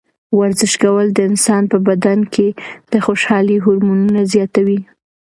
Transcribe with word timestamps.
ورزش 0.39 0.73
کول 0.83 1.07
د 1.13 1.19
انسان 1.29 1.63
په 1.71 1.77
بدن 1.87 2.19
کې 2.33 2.47
د 2.91 2.93
خوشحالۍ 3.05 3.57
هورمونونه 3.65 4.19
زیاتوي. 4.33 4.79